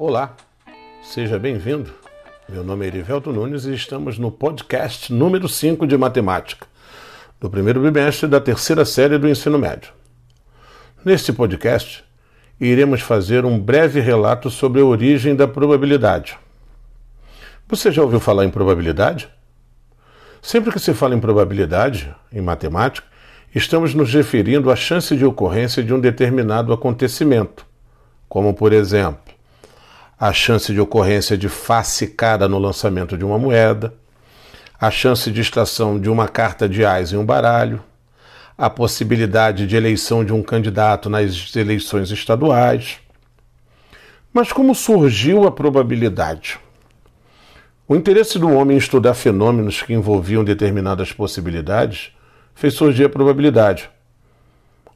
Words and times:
Olá, 0.00 0.36
seja 1.02 1.40
bem-vindo. 1.40 1.90
Meu 2.48 2.62
nome 2.62 2.84
é 2.84 2.86
Erivelto 2.86 3.32
Nunes 3.32 3.64
e 3.64 3.74
estamos 3.74 4.16
no 4.16 4.30
podcast 4.30 5.12
número 5.12 5.48
5 5.48 5.88
de 5.88 5.98
Matemática, 5.98 6.68
do 7.40 7.50
primeiro 7.50 7.80
bimestre 7.80 8.28
da 8.28 8.40
terceira 8.40 8.84
série 8.84 9.18
do 9.18 9.28
ensino 9.28 9.58
médio. 9.58 9.90
Neste 11.04 11.32
podcast, 11.32 12.04
iremos 12.60 13.00
fazer 13.00 13.44
um 13.44 13.58
breve 13.58 13.98
relato 13.98 14.50
sobre 14.50 14.80
a 14.80 14.84
origem 14.84 15.34
da 15.34 15.48
probabilidade. 15.48 16.38
Você 17.66 17.90
já 17.90 18.00
ouviu 18.00 18.20
falar 18.20 18.44
em 18.44 18.50
probabilidade? 18.50 19.28
Sempre 20.40 20.70
que 20.70 20.78
se 20.78 20.94
fala 20.94 21.16
em 21.16 21.20
probabilidade, 21.20 22.14
em 22.32 22.40
matemática, 22.40 23.04
estamos 23.52 23.94
nos 23.94 24.14
referindo 24.14 24.70
à 24.70 24.76
chance 24.76 25.16
de 25.16 25.24
ocorrência 25.24 25.82
de 25.82 25.92
um 25.92 25.98
determinado 25.98 26.72
acontecimento, 26.72 27.66
como, 28.28 28.54
por 28.54 28.72
exemplo, 28.72 29.27
a 30.20 30.32
chance 30.32 30.72
de 30.72 30.80
ocorrência 30.80 31.38
de 31.38 31.48
face 31.48 32.08
cara 32.08 32.48
no 32.48 32.58
lançamento 32.58 33.16
de 33.16 33.24
uma 33.24 33.38
moeda, 33.38 33.94
a 34.80 34.90
chance 34.90 35.30
de 35.30 35.40
extração 35.40 35.98
de 35.98 36.10
uma 36.10 36.26
carta 36.26 36.68
de 36.68 36.84
ais 36.84 37.12
em 37.12 37.16
um 37.16 37.24
baralho, 37.24 37.80
a 38.56 38.68
possibilidade 38.68 39.66
de 39.66 39.76
eleição 39.76 40.24
de 40.24 40.32
um 40.32 40.42
candidato 40.42 41.08
nas 41.08 41.54
eleições 41.54 42.10
estaduais. 42.10 42.98
Mas 44.32 44.52
como 44.52 44.74
surgiu 44.74 45.46
a 45.46 45.52
probabilidade? 45.52 46.58
O 47.86 47.94
interesse 47.94 48.38
do 48.38 48.50
homem 48.50 48.76
em 48.76 48.78
estudar 48.78 49.14
fenômenos 49.14 49.82
que 49.82 49.94
envolviam 49.94 50.42
determinadas 50.42 51.12
possibilidades 51.12 52.12
fez 52.54 52.74
surgir 52.74 53.04
a 53.04 53.08
probabilidade. 53.08 53.88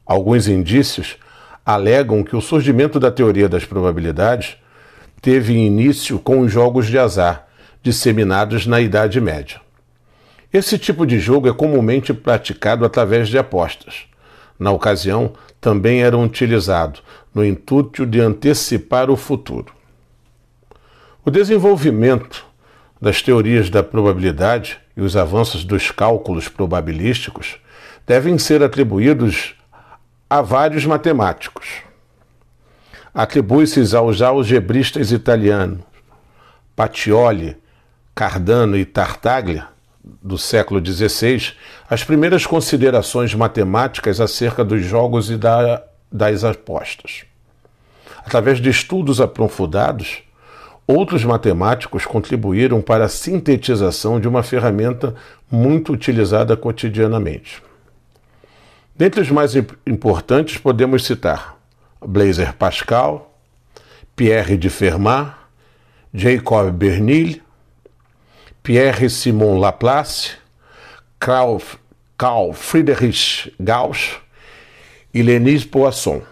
Alguns 0.04 0.48
indícios 0.48 1.16
alegam 1.64 2.24
que 2.24 2.34
o 2.34 2.41
surgimento 2.41 2.98
da 2.98 3.10
teoria 3.10 3.48
das 3.48 3.64
probabilidades 3.64 4.56
teve 5.22 5.54
início 5.54 6.19
com 6.19 6.41
os 6.41 6.50
jogos 6.50 6.88
de 6.88 6.98
azar, 6.98 7.47
disseminados 7.80 8.66
na 8.66 8.80
Idade 8.80 9.20
Média. 9.20 9.60
Esse 10.52 10.77
tipo 10.77 11.06
de 11.06 11.20
jogo 11.20 11.48
é 11.48 11.52
comumente 11.52 12.12
praticado 12.12 12.84
através 12.84 13.28
de 13.28 13.38
apostas. 13.38 14.02
Na 14.58 14.72
ocasião, 14.72 15.32
também 15.60 16.02
eram 16.02 16.24
utilizados 16.24 17.05
no 17.32 17.44
intuito 17.44 18.05
de 18.05 18.20
antecipar 18.20 19.10
o 19.10 19.16
futuro. 19.16 19.72
O 21.25 21.30
desenvolvimento 21.30 22.44
das 23.00 23.22
teorias 23.22 23.70
da 23.70 23.82
probabilidade 23.82 24.80
e 24.97 25.00
os 25.00 25.16
avanços 25.16 25.64
dos 25.64 25.92
cálculos 25.92 26.48
probabilísticos 26.48 27.58
devem 28.04 28.38
ser 28.38 28.60
atribuídos 28.60 29.54
a 30.28 30.42
vários 30.42 30.84
matemáticos. 30.84 31.91
Atribui-se 33.14 33.94
aos 33.94 34.22
algebristas 34.22 35.12
italianos 35.12 35.80
Pacioli, 36.74 37.56
Cardano 38.14 38.77
e 38.77 38.84
Tartaglia, 38.84 39.69
do 40.02 40.36
século 40.38 40.84
XVI, 40.84 41.52
as 41.88 42.02
primeiras 42.02 42.46
considerações 42.46 43.34
matemáticas 43.34 44.20
acerca 44.20 44.64
dos 44.64 44.84
jogos 44.84 45.30
e 45.30 45.36
da, 45.36 45.82
das 46.10 46.42
apostas. 46.42 47.24
Através 48.24 48.60
de 48.60 48.70
estudos 48.70 49.20
aprofundados, 49.20 50.22
Outros 50.86 51.24
matemáticos 51.24 52.04
contribuíram 52.04 52.82
para 52.82 53.04
a 53.04 53.08
sintetização 53.08 54.19
de 54.19 54.26
uma 54.26 54.42
ferramenta 54.42 55.14
muito 55.50 55.92
utilizada 55.92 56.56
cotidianamente. 56.56 57.62
Dentre 58.94 59.20
os 59.20 59.30
mais 59.30 59.54
importantes, 59.86 60.58
podemos 60.58 61.06
citar 61.06 61.56
Blaise 62.06 62.53
Pascal, 62.58 63.31
Pierre 64.14 64.56
de 64.56 64.69
Fermat, 64.69 65.34
Jacob 66.12 66.70
Bernil, 66.72 67.41
Pierre-Simon 68.62 69.59
Laplace, 69.59 70.32
Carl, 71.19 71.60
Friedrich 72.53 73.53
Gauss 73.59 74.21
e 75.12 75.22
Lenise 75.22 75.66
Poisson. 75.66 76.22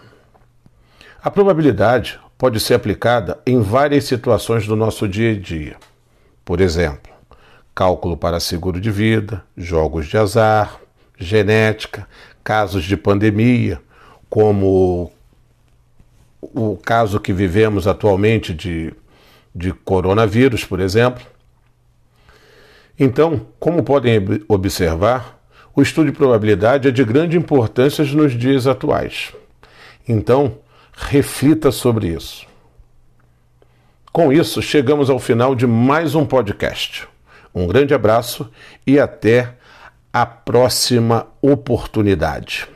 A 1.23 1.29
probabilidade 1.29 2.19
pode 2.37 2.59
ser 2.59 2.73
aplicada 2.73 3.39
em 3.45 3.61
várias 3.61 4.05
situações 4.05 4.65
do 4.65 4.75
nosso 4.75 5.07
dia 5.07 5.31
a 5.31 5.39
dia. 5.39 5.75
Por 6.43 6.59
exemplo, 6.61 7.11
cálculo 7.75 8.17
para 8.17 8.39
seguro 8.39 8.79
de 8.79 8.89
vida, 8.89 9.43
jogos 9.55 10.07
de 10.07 10.17
azar, 10.17 10.79
genética, 11.17 12.07
casos 12.43 12.83
de 12.83 12.97
pandemia, 12.97 13.81
como 14.29 15.11
o 16.41 16.75
caso 16.77 17.19
que 17.19 17.31
vivemos 17.31 17.87
atualmente 17.87 18.53
de, 18.53 18.93
de 19.53 19.71
coronavírus, 19.71 20.65
por 20.65 20.79
exemplo. 20.79 21.23
Então, 22.99 23.47
como 23.59 23.83
podem 23.83 24.19
observar, 24.47 25.39
o 25.75 25.81
estudo 25.81 26.11
de 26.11 26.17
probabilidade 26.17 26.87
é 26.87 26.91
de 26.91 27.03
grande 27.03 27.37
importância 27.37 28.03
nos 28.03 28.37
dias 28.37 28.67
atuais. 28.67 29.33
Então, 30.07 30.57
reflita 30.93 31.71
sobre 31.71 32.07
isso. 32.07 32.45
Com 34.11 34.31
isso, 34.31 34.61
chegamos 34.61 35.09
ao 35.09 35.19
final 35.19 35.55
de 35.55 35.65
mais 35.65 36.15
um 36.15 36.25
podcast. 36.25 37.07
Um 37.55 37.65
grande 37.65 37.93
abraço 37.93 38.49
e 38.85 38.99
até 38.99 39.53
a 40.11 40.25
próxima 40.25 41.27
oportunidade. 41.41 42.67